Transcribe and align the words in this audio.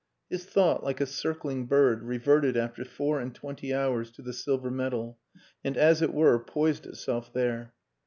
His 0.31 0.45
thought 0.45 0.83
like 0.83 0.99
a 0.99 1.05
circling 1.05 1.67
bird 1.67 2.01
reverted 2.01 2.57
after 2.57 2.83
four 2.83 3.19
and 3.19 3.35
twenty 3.35 3.71
hours 3.71 4.09
to 4.13 4.23
the 4.23 4.33
silver 4.33 4.71
medal, 4.71 5.19
and 5.63 5.77
as 5.77 6.01
it 6.01 6.11
were 6.11 6.39
poised 6.39 6.87
itself 6.87 7.31
there. 7.31 7.75